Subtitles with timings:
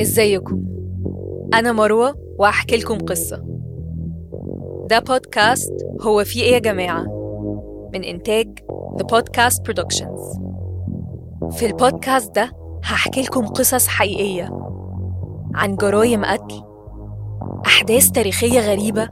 [0.00, 0.62] ازيكم؟
[1.54, 3.44] أنا مروة وهحكي لكم قصة.
[4.90, 7.02] ده بودكاست هو في إيه يا جماعة؟
[7.94, 8.58] من إنتاج
[8.96, 10.40] The Podcast Productions.
[11.50, 12.52] في البودكاست ده
[12.84, 14.50] هحكي لكم قصص حقيقية
[15.54, 16.62] عن جرايم قتل
[17.66, 19.08] أحداث تاريخية غريبة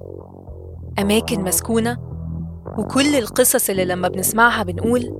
[0.98, 1.96] أماكن مسكونة
[2.78, 5.16] وكل القصص اللي لما بنسمعها بنقول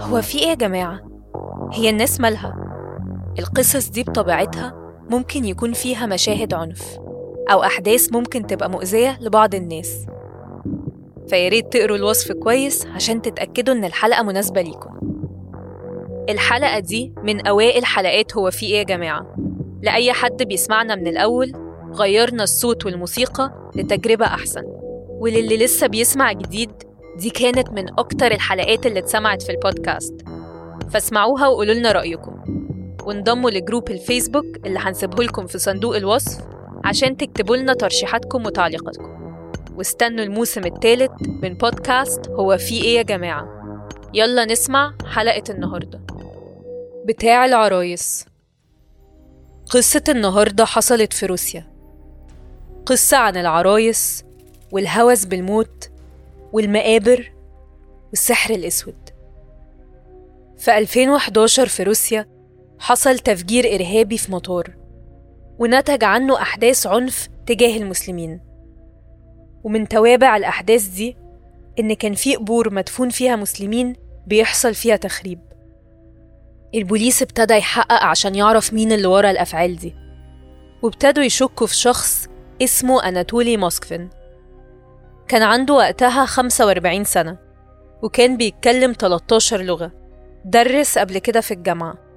[0.00, 1.00] هو في إيه يا جماعة؟
[1.72, 2.54] هي الناس مالها؟
[3.38, 4.79] القصص دي بطبيعتها
[5.10, 6.98] ممكن يكون فيها مشاهد عنف
[7.52, 10.06] أو أحداث ممكن تبقى مؤذية لبعض الناس.
[11.28, 14.90] فياريت تقروا الوصف كويس عشان تتأكدوا إن الحلقة مناسبة ليكم.
[16.28, 19.36] الحلقة دي من أوائل حلقات هو في إيه يا جماعة؟
[19.82, 21.52] لأي حد بيسمعنا من الأول
[21.92, 24.62] غيرنا الصوت والموسيقى لتجربة أحسن.
[25.08, 26.70] وللي لسه بيسمع جديد
[27.16, 30.14] دي كانت من أكتر الحلقات اللي اتسمعت في البودكاست.
[30.90, 32.59] فاسمعوها وقولوا لنا رأيكم.
[33.04, 36.44] وانضموا لجروب الفيسبوك اللي هنسيبه لكم في صندوق الوصف
[36.84, 39.20] عشان تكتبوا لنا ترشيحاتكم وتعليقاتكم.
[39.76, 41.10] واستنوا الموسم الثالث
[41.42, 43.48] من بودكاست هو في إيه يا جماعة؟
[44.14, 46.00] يلا نسمع حلقة النهاردة.
[47.04, 48.26] بتاع العرايس.
[49.70, 51.66] قصة النهاردة حصلت في روسيا.
[52.86, 54.24] قصة عن العرايس
[54.72, 55.90] والهوس بالموت
[56.52, 57.32] والمقابر
[58.10, 58.94] والسحر الأسود.
[60.58, 62.39] في 2011 في روسيا
[62.80, 64.76] حصل تفجير إرهابي في مطار
[65.58, 68.40] ونتج عنه أحداث عنف تجاه المسلمين.
[69.64, 71.16] ومن توابع الأحداث دي
[71.78, 75.40] إن كان في قبور مدفون فيها مسلمين بيحصل فيها تخريب.
[76.74, 79.94] البوليس ابتدى يحقق عشان يعرف مين اللي ورا الأفعال دي
[80.82, 82.28] وابتدوا يشكوا في شخص
[82.62, 84.10] اسمه أناتولي موسكفين
[85.28, 87.38] كان عنده وقتها 45 سنة
[88.02, 89.92] وكان بيتكلم 13 لغة
[90.44, 92.09] درس قبل كده في الجامعة.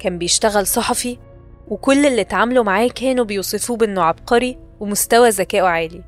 [0.00, 1.18] كان بيشتغل صحفي
[1.68, 6.02] وكل اللي اتعاملوا معاه كانوا بيوصفوه بأنه عبقري ومستوى ذكائه عالي.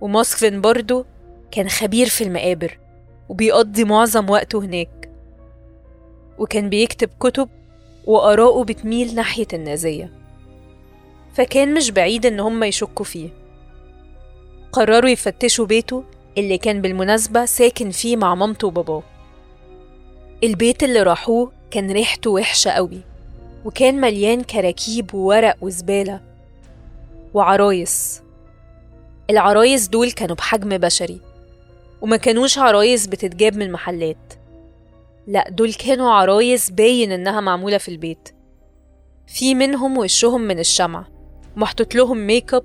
[0.00, 1.06] وموسكفين برضه
[1.50, 2.78] كان خبير في المقابر
[3.28, 5.10] وبيقضي معظم وقته هناك.
[6.38, 7.48] وكان بيكتب كتب
[8.06, 10.12] وآراءه بتميل ناحية النازية.
[11.34, 13.28] فكان مش بعيد إن هم يشكوا فيه.
[14.72, 16.04] قرروا يفتشوا بيته
[16.38, 19.02] اللي كان بالمناسبة ساكن فيه مع مامته وباباه.
[20.44, 23.09] البيت اللي راحوه كان ريحته وحشة قوي.
[23.64, 26.20] وكان مليان كراكيب وورق وزبالة.
[27.34, 28.22] وعرايس.
[29.30, 31.20] العرايس دول كانوا بحجم بشري
[32.00, 34.34] وما كانوش عرايس بتتجاب من محلات.
[35.26, 38.28] لا دول كانوا عرايس باين إنها معمولة في البيت.
[39.26, 41.06] في منهم وشهم من الشمع
[41.56, 42.64] محطوط لهم make up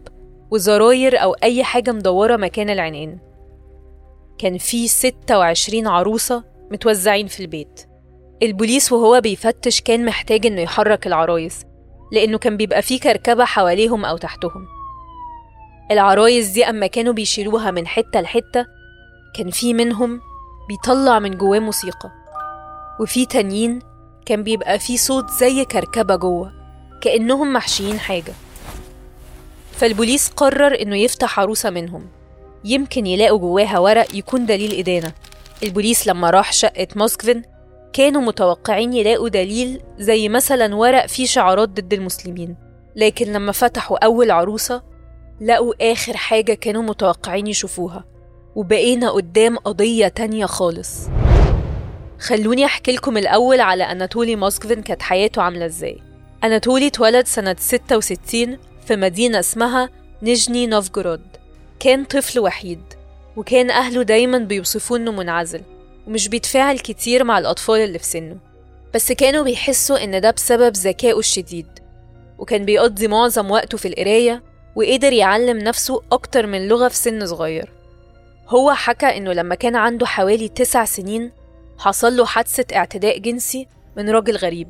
[0.51, 3.19] وزراير أو أي حاجة مدورة مكان العينين
[4.38, 7.88] كان في ستة وعشرين عروسة متوزعين في البيت.
[8.44, 11.66] البوليس وهو بيفتش كان محتاج إنه يحرك العرايس
[12.12, 14.66] لأنه كان بيبقى فيه كركبة حواليهم أو تحتهم.
[15.91, 18.66] العرايس دي أما كانوا بيشيلوها من حتة لحتة
[19.35, 20.22] كان في منهم
[20.68, 22.12] بيطلع من جواه موسيقى
[23.00, 23.79] وفي تانيين
[24.25, 26.51] كان بيبقى فيه صوت زي كركبة جوه
[27.01, 28.34] كأنهم محشيين حاجة.
[29.72, 32.07] فالبوليس قرر إنه يفتح عروسة منهم
[32.63, 35.12] يمكن يلاقوا جواها ورق يكون دليل إدانة.
[35.63, 37.41] البوليس لما راح شقة موسكفين
[37.95, 42.56] كانوا متوقعين يلاقوا دليل زي مثلا ورق فيه شعارات ضد المسلمين.
[42.95, 44.83] لكن لما فتحوا أول عروسة
[45.41, 48.06] لقوا آخر حاجة كانوا متوقعين يشوفوها
[48.56, 51.07] وبقينا قدام قضية تانية خالص.
[52.19, 55.97] خلوني أحكي لكم الأول على أناتولي موسكفين كانت حياته عاملة إزاي.
[56.44, 59.89] أناتولي اتولد سنة 66 في مدينة اسمها
[60.22, 61.22] نيجني نوفجورود
[61.79, 62.81] كان طفل وحيد
[63.35, 65.62] وكان أهله دايما بيوصفوه إنه منعزل.
[66.08, 68.38] ومش بيتفاعل كتير مع الأطفال اللي في سنه.
[68.94, 71.68] بس كانوا بيحسوا إن ده بسبب ذكائه الشديد
[72.38, 74.44] وكان بيقضي معظم وقته في القراية
[74.76, 77.72] وقدر يعلم نفسه أكتر من لغة في سن صغير.
[78.48, 81.32] هو حكى إنه لما كان عنده حوالي تسع سنين
[81.78, 83.68] حصل له حادثة اعتداء جنسي
[83.98, 84.69] من راجل غريب.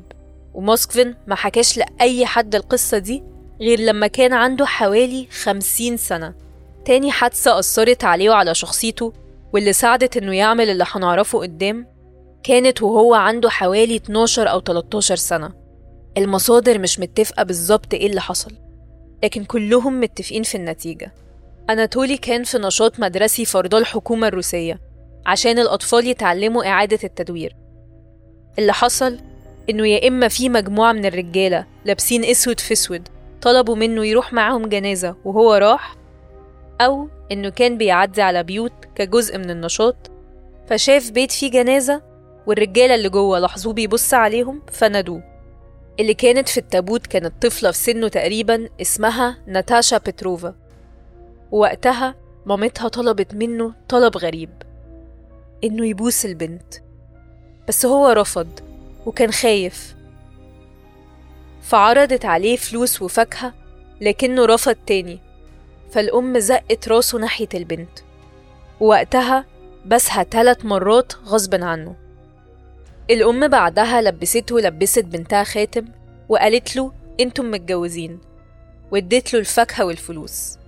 [0.54, 3.22] وموسكفين ما حكاش لأي حد القصة دي
[3.60, 6.34] غير لما كان عنده حوالي خمسين سنة.
[6.84, 9.12] تاني حادثة أثرت عليه وعلى شخصيته
[9.56, 11.86] واللي ساعدت إنه يعمل اللي هنعرفه قدام
[12.42, 15.52] كانت وهو عنده حوالي 12 أو 13 سنة.
[16.18, 18.52] المصادر مش متفقة بالظبط إيه اللي حصل
[19.24, 21.12] لكن كلهم متفقين في النتيجة.
[21.70, 24.80] أناتولي كان في نشاط مدرسي فرضاه الحكومة الروسية
[25.26, 27.56] عشان الأطفال يتعلموا إعادة التدوير.
[28.58, 29.18] اللي حصل
[29.70, 33.08] إنه يا إما في مجموعة من الرجالة لابسين أسود في أسود
[33.42, 35.96] طلبوا منه يروح معاهم جنازة وهو راح
[36.80, 39.96] أو إنه كان بيعدي على بيوت كجزء من النشاط
[40.66, 42.02] فشاف بيت فيه جنازة
[42.46, 45.22] والرجالة اللي جوه لاحظوه بيبص عليهم فنادوه
[46.00, 50.54] اللي كانت في التابوت كانت طفلة في سنه تقريبا اسمها ناتاشا بتروفا
[51.52, 52.14] ووقتها
[52.46, 54.50] مامتها طلبت منه طلب غريب
[55.64, 56.74] إنه يبوس البنت.
[57.68, 58.48] بس هو رفض
[59.06, 59.96] وكان خايف.
[61.62, 63.54] فعرضت عليه فلوس وفاكهة
[64.00, 65.18] لكنه رفض تاني.
[65.90, 67.98] فالأم زقت راسه ناحية البنت.
[68.80, 69.44] ووقتها
[69.86, 71.96] بسها تلات مرات غصب عنه.
[73.10, 75.84] الأم بعدها لبسته لبست بنتها خاتم
[76.28, 78.18] وقالت له أنتم متجوزين
[78.90, 80.58] واديت له الفاكهة والفلوس.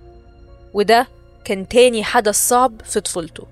[0.73, 1.07] وده
[1.45, 3.47] كان تاني حدث صعب في طفولته.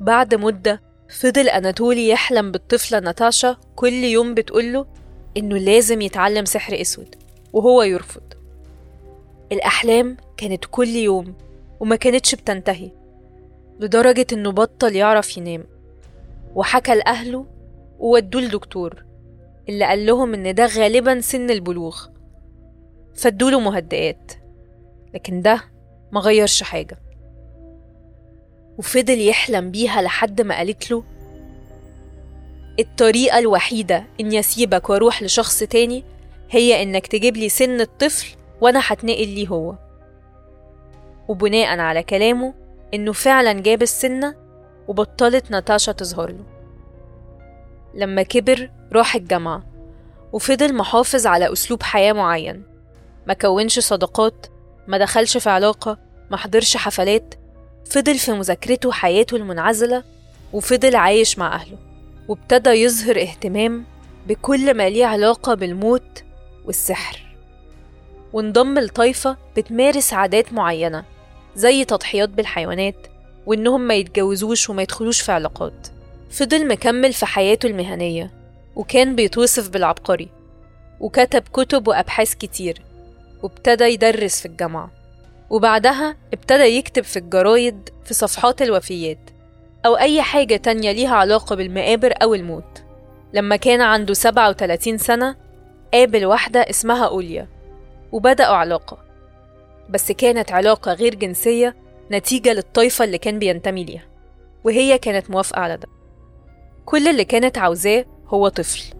[0.00, 4.86] بعد مدة فضل أناتولي يحلم بالطفلة ناتاشا كل يوم بتقوله
[5.36, 7.14] إنه لازم يتعلم سحر أسود
[7.52, 8.23] وهو يرفض.
[9.54, 11.34] الأحلام كانت كل يوم
[11.80, 12.90] وما كانتش بتنتهي
[13.80, 15.64] لدرجة إنه بطل يعرف ينام.
[16.54, 17.46] وحكى لأهله
[17.98, 19.04] وودوه لدكتور
[19.68, 22.06] اللي قال لهم إن ده غالبا سن البلوغ.
[23.14, 24.32] فادوله مهدئات
[25.14, 25.64] لكن ده
[26.12, 26.98] ما غيرش حاجة.
[28.78, 31.04] وفضل يحلم بيها لحد ما قالت له
[32.78, 36.04] الطريقة الوحيدة إني أسيبك وأروح لشخص تاني
[36.50, 39.74] هي إنك تجيب لي سن الطفل وأنا هتنقل ليه هو.
[41.28, 42.54] وبناء على كلامه
[42.94, 44.34] إنه فعلا جاب السنة
[44.88, 46.44] وبطلت ناتاشا تظهر له.
[47.94, 49.62] لما كبر راح الجامعة
[50.32, 52.62] وفضل محافظ على أسلوب حياة معين.
[53.26, 54.46] ما كونش صداقات
[54.86, 55.98] ما دخلش في علاقة
[56.30, 57.34] ما حضرش حفلات.
[57.90, 60.04] فضل في مذاكرته حياته المنعزلة
[60.52, 61.78] وفضل عايش مع أهله.
[62.28, 63.84] وابتدى يظهر اهتمام
[64.26, 66.24] بكل ما ليه علاقة بالموت
[66.64, 67.23] والسحر.
[68.34, 71.04] وانضم لطائفة بتمارس عادات معينة
[71.56, 73.06] زي تضحيات بالحيوانات
[73.46, 75.86] وإنهم ما يتجوزوش وما يدخلوش في علاقات.
[76.30, 78.30] فضل مكمل في حياته المهنية
[78.76, 80.28] وكان بيتوصف بالعبقري
[81.00, 82.82] وكتب كتب وأبحاث كتير
[83.42, 84.90] وابتدى يدرس في الجامعة.
[85.50, 89.30] وبعدها ابتدى يكتب في الجرايد في صفحات الوفيات
[89.86, 92.82] أو أي حاجة تانية ليها علاقة بالمقابر أو الموت.
[93.32, 95.36] لما كان عنده 37 سنة
[95.92, 97.54] قابل واحدة اسمها أوليا.
[98.14, 98.98] وبدأوا علاقة.
[99.90, 101.76] بس كانت علاقة غير جنسية
[102.12, 104.04] نتيجة للطائفة اللي كان بينتمي ليها
[104.64, 105.88] وهي كانت موافقة على ده.
[106.84, 108.94] كل اللي كانت عاوزاه هو طفل.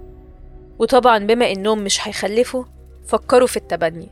[0.78, 2.64] وطبعا بما إنهم مش هيخلفوا
[3.06, 4.08] فكروا في التبني.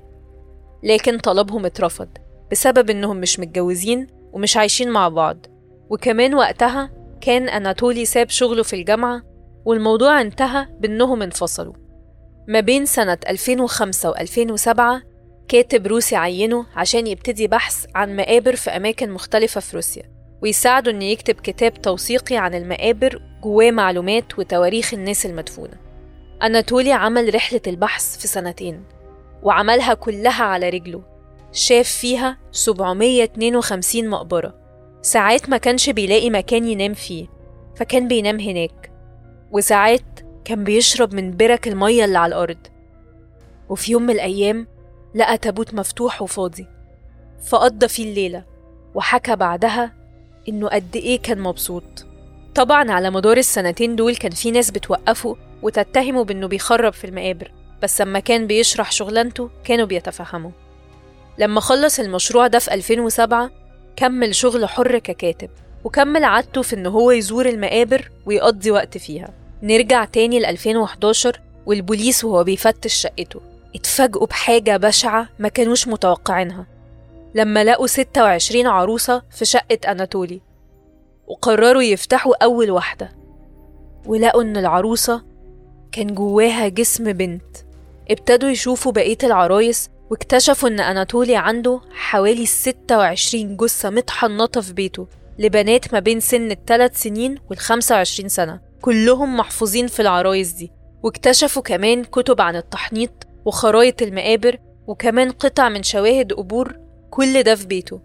[0.82, 2.08] لكن طلبهم اترفض
[2.50, 5.46] بسبب إنهم مش متجوزين ومش عايشين مع بعض.
[5.90, 6.90] وكمان وقتها
[7.20, 9.22] كان أناتولي ساب شغله في الجامعة
[9.64, 11.81] والموضوع انتهى بإنهم انفصلوا.
[12.48, 15.02] ما بين سنة 2005 و 2007
[15.48, 20.02] كاتب روسي عينه عشان يبتدي بحث عن مقابر في أماكن مختلفة في روسيا
[20.42, 25.74] ويساعده إنه يكتب كتاب توثيقي عن المقابر جواه معلومات وتواريخ الناس المدفونة.
[26.42, 28.82] أناتولي عمل رحلة البحث في سنتين
[29.42, 31.02] وعملها كلها على رجله
[31.52, 34.54] شاف فيها 752 مقبرة.
[35.02, 37.26] ساعات ما كانش بيلاقي مكان ينام فيه
[37.76, 38.92] فكان بينام هناك.
[39.50, 42.58] وساعات كان بيشرب من برك المية اللي على الأرض.
[43.68, 44.66] وفي يوم من الأيام
[45.14, 46.66] لقى تابوت مفتوح وفاضي
[47.48, 48.44] فقضى فيه الليلة
[48.94, 49.92] وحكى بعدها
[50.48, 52.06] إنه قد إيه كان مبسوط.
[52.54, 57.52] طبعا على مدار السنتين دول كان في ناس بتوقفه وتتهمه بإنه بيخرب في المقابر
[57.82, 60.50] بس لما كان بيشرح شغلانته كانوا بيتفهموا.
[61.38, 63.50] لما خلص المشروع ده في 2007
[63.96, 65.50] كمل شغل حر ككاتب
[65.84, 69.41] وكمل عادته في إن هو يزور المقابر ويقضي وقت فيها.
[69.62, 73.40] نرجع تاني ل 2011 والبوليس وهو بيفتش شقته.
[73.74, 76.66] اتفاجئوا بحاجة بشعة ما كانوش متوقعينها.
[77.34, 80.40] لما لقوا 26 عروسة في شقة أناتولي
[81.26, 83.12] وقرروا يفتحوا أول واحدة.
[84.06, 85.22] ولقوا إن العروسة
[85.92, 87.56] كان جواها جسم بنت.
[88.10, 95.06] ابتدوا يشوفوا بقية العرايس واكتشفوا إن أناتولي عنده حوالي 26 جثة متحنطة في بيته
[95.38, 98.71] لبنات ما بين سن الثلاث سنين والخمسة وعشرين سنة.
[98.82, 100.72] كلهم محفوظين في العرايس دي.
[101.02, 106.76] واكتشفوا كمان كتب عن التحنيط وخرايط المقابر وكمان قطع من شواهد قبور
[107.10, 108.00] كل ده في بيته.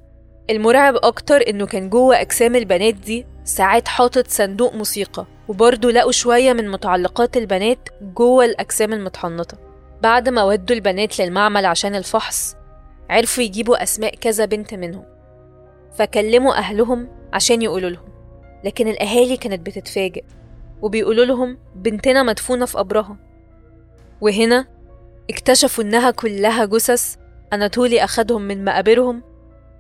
[0.50, 6.54] المرعب أكتر إنه كان جوه أجسام البنات دي ساعات حاطط صندوق موسيقى وبرضه لقوا شوية
[6.54, 9.58] من متعلقات البنات جوه الأجسام المتحنطة.
[10.02, 12.56] بعد ما ودوا البنات للمعمل عشان الفحص
[13.10, 15.06] عرفوا يجيبوا أسماء كذا بنت منهم.
[15.96, 18.10] فكلموا أهلهم عشان يقولوا لهم.
[18.64, 20.24] لكن الأهالي كانت بتتفاجئ.
[20.82, 23.18] وبيقولوا لهم بنتنا مدفونة في قبرها.
[24.22, 24.66] وهنا
[25.30, 27.16] اكتشفوا إنها كلها جثث
[27.54, 29.24] أناتولي أخدهم من مقابرهم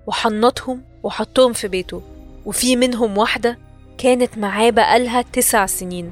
[0.07, 2.01] وحنطهم وحطهم في بيته
[2.45, 3.57] وفي منهم واحدة
[3.97, 6.11] كانت معاه بقالها تسع سنين.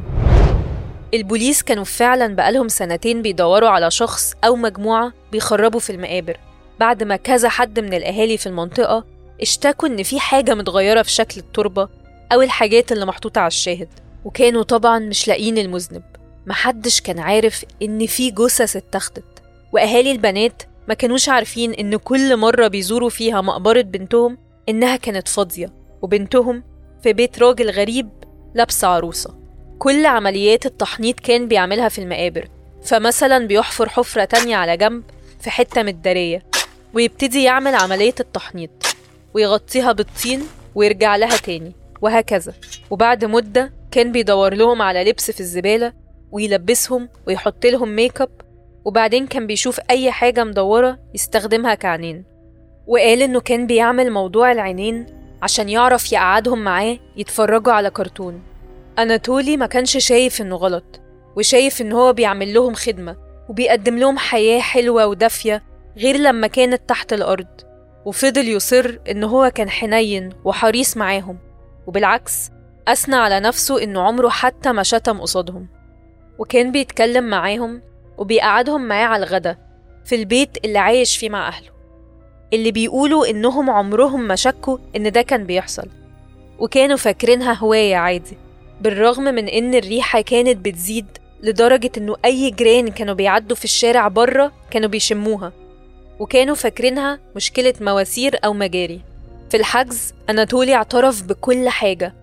[1.14, 6.38] البوليس كانوا فعلا بقالهم سنتين بيدوروا على شخص أو مجموعة بيخربوا في المقابر.
[6.80, 9.06] بعد ما كذا حد من الأهالي في المنطقة
[9.42, 11.90] اشتكوا إن في حاجة متغيرة في شكل التربة
[12.34, 13.90] أو الحاجات اللي محطوطة على الشاهد.
[14.26, 16.04] وكانوا طبعا مش لاقيين المذنب.
[16.48, 19.42] محدش كان عارف إن في جثث اتاخدت
[19.74, 24.38] وأهالي البنات ما كانوش عارفين إن كل مرة بيزوروا فيها مقبرة بنتهم
[24.70, 26.64] إنها كانت فاضية وبنتهم
[27.04, 28.10] في بيت راجل غريب
[28.56, 29.36] لابسة عروسة.
[29.80, 32.48] كل عمليات التحنيط كان بيعملها في المقابر
[32.84, 35.04] فمثلا بيحفر حفرة تانية على جنب
[35.42, 36.46] في حتة متدارية
[36.94, 38.72] ويبتدي يعمل عملية التحنيط
[39.34, 40.44] ويغطيها بالطين
[40.76, 41.72] ويرجع لها تاني.
[42.06, 42.54] وهكذا.
[42.90, 45.94] وبعد مدة كان بيدور لهم على لبس في الزبالة
[46.32, 48.30] ويلبسهم ويحط لهم make up
[48.86, 52.24] وبعدين كان بيشوف أي حاجة مدورة يستخدمها كعينين
[52.88, 55.06] وقال إنه كان بيعمل موضوع العينين
[55.42, 58.42] عشان يعرف يقعدهم معاه يتفرجوا على كرتون.
[59.00, 61.02] أناتولي ما كانش شايف إنه غلط
[61.38, 63.16] وشايف إن هو بيعمل لهم خدمة
[63.50, 65.64] وبيقدم لهم حياة حلوة ودافية
[65.98, 67.48] غير لما كانت تحت الأرض.
[68.06, 71.38] وفضل يصر إن هو كان حنين وحريص معاهم.
[71.88, 72.52] وبالعكس
[72.88, 75.68] أثنى على نفسه إنه عمره حتى ما شتم قصادهم.
[76.40, 77.82] وكان بيتكلم معاهم
[78.18, 79.58] وبيقعدهم معاه على الغدا
[80.06, 81.70] في البيت اللي عايش فيه مع أهله.
[82.54, 85.88] اللي بيقولوا إنهم عمرهم ما شكوا إن ده كان بيحصل.
[86.60, 88.38] وكانوا فاكرينها هواية عادي
[88.82, 91.06] بالرغم من إن الريحة كانت بتزيد
[91.44, 95.54] لدرجة إنه أي جيران كانوا بيعدوا في الشارع بره كانوا بيشموها.
[96.20, 99.02] وكانوا فاكرينها مشكلة مواسير أو مجاري.
[99.50, 102.14] في الحجز أناتولي اعترف بكل حاجة.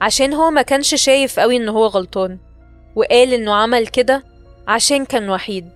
[0.00, 2.38] عشان هو ما كانش شايف قوي إن هو غلطان
[2.96, 4.24] وقال إنه عمل كده
[4.68, 5.68] عشان كان وحيد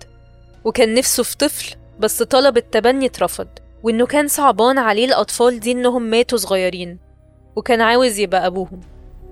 [0.64, 3.48] وكان نفسه في طفل بس طلب التبني اترفض
[3.82, 6.98] وإنه كان صعبان عليه الأطفال دي إنهم ماتوا صغيرين
[7.56, 8.80] وكان عاوز يبقى أبوهم.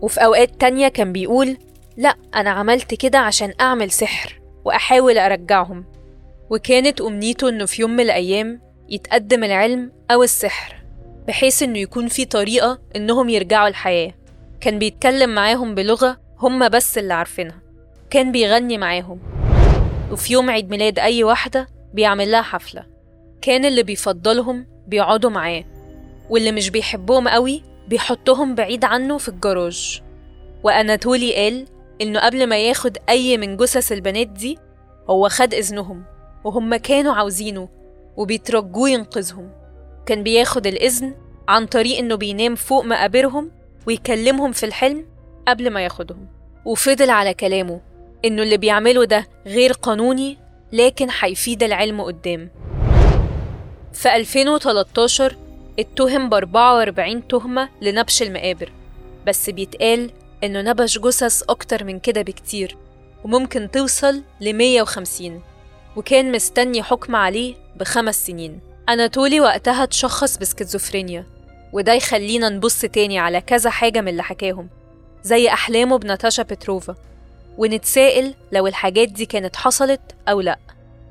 [0.00, 1.56] وفي أوقات تانية كان بيقول
[1.96, 5.84] لأ أنا عملت كده عشان أعمل سحر وأحاول أرجعهم.
[6.50, 10.79] وكانت أمنيته إنه في يوم من الأيام يتقدم العلم أو السحر.
[11.30, 14.14] بحيث إنه يكون في طريقة إنهم يرجعوا الحياة.
[14.60, 17.62] كان بيتكلم معاهم بلغة هم بس اللي عارفينها.
[18.10, 19.18] كان بيغني معاهم.
[20.12, 22.87] وفي يوم عيد ميلاد أي واحدة بيعمل لها حفلة.
[23.42, 25.64] كان اللي بيفضلهم بيقعدوا معاه.
[26.30, 30.02] واللي مش بيحبهم قوي بيحطهم بعيد عنه في الجراج
[30.62, 31.66] وأناتولي قال
[32.00, 34.58] إنه قبل ما ياخد أي من جثث البنات دي
[35.10, 36.04] هو خد إذنهم.
[36.44, 37.68] وهم كانوا عاوزينه.
[38.16, 39.60] وبيترجوه ينقذهم.
[40.11, 41.14] كان بياخد الإذن
[41.49, 43.50] عن طريق إنه بينام فوق مقابرهم
[43.87, 45.07] ويكلمهم في الحلم
[45.49, 46.26] قبل ما ياخدهم.
[46.64, 47.81] وفضل على كلامه
[48.25, 50.38] إنه اللي بيعمله ده غير قانوني
[50.73, 52.50] لكن هيفيد العلم قدام.
[53.93, 55.37] في 2013
[55.79, 58.73] اتهم ب 44 تهمة لنبش المقابر
[59.26, 60.11] بس بيتقال
[60.45, 62.76] إنه نبش جثث أكتر من كده بكتير
[63.25, 65.43] وممكن توصل ل 150
[65.97, 68.69] وكان مستني حكم عليه بخمس سنين.
[68.90, 71.26] أناتولي وقتها اتشخص بسكيزوفرينيا
[71.73, 74.68] وده يخلينا نبص تاني على كذا حاجة من اللي حكاهم
[75.23, 76.94] زي أحلامه بناتاشا بتروفا
[77.59, 80.59] ونتسائل لو الحاجات دي كانت حصلت أو لأ.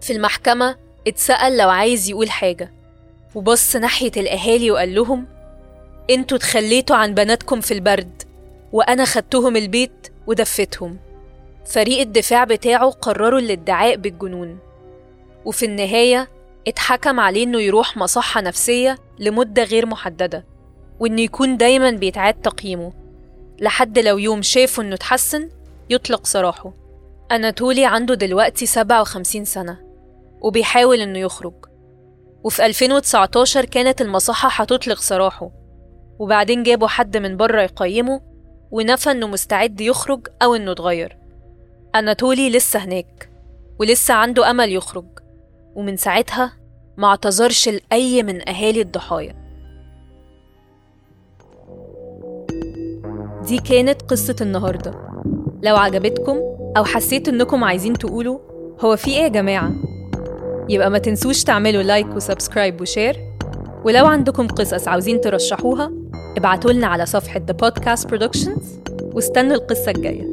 [0.01, 0.75] في المحكمة
[1.07, 2.71] اتسأل لو عايز يقول حاجة
[3.35, 5.25] وبص ناحية الأهالي وقال لهم
[6.09, 8.23] أنتوا اتخليتوا عن بناتكم في البرد
[8.71, 10.97] وأنا خدتهم البيت ودفتهم.
[11.65, 14.59] فريق الدفاع بتاعه قرروا الادعاء بالجنون.
[15.45, 16.27] وفي النهاية
[16.67, 20.45] اتحكم عليه إنه يروح مصحة نفسية لمدة غير محددة
[20.99, 22.93] وإنه يكون دايما بيتعاد تقييمه.
[23.59, 25.49] لحد لو يوم شافه إنه اتحسن
[25.89, 26.73] يطلق سراحه
[27.31, 29.79] أناتولي عنده دلوقتي 57 سنة
[30.41, 31.53] وبيحاول إنه يخرج.
[32.43, 35.51] وفي 2019 كانت المصحة هتطلق سراحه
[36.19, 38.21] وبعدين جابوا حد من بره يقيمه
[38.71, 41.17] ونفى إنه مستعد يخرج أو إنه اتغير.
[41.95, 43.29] أناتولي لسه هناك
[43.79, 45.05] ولسه عنده أمل يخرج.
[45.79, 46.51] ومن ساعتها
[46.97, 49.35] ما اعتذرش لأي من أهالي الضحايا.
[53.47, 54.91] دي كانت قصة النهاردة.
[55.63, 56.37] لو عجبتكم
[56.77, 58.39] أو حسيت إنكم عايزين تقولوا
[58.79, 59.71] هو في إيه يا جماعة؟
[60.69, 63.17] يبقى ما تنسوش تعملوا like و subscribe و share.
[63.85, 65.91] ولو عندكم قصص عاوزين ترشحوها
[66.37, 68.63] ابعتولنا على صفحة The Podcast Productions
[69.01, 70.28] واستنوا القصة الجاية.